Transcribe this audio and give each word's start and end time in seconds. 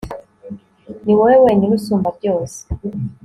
ni 1.03 1.13
wowe 1.17 1.35
wenyine 1.45 1.73
usumba 1.79 2.09
byose 2.17 2.59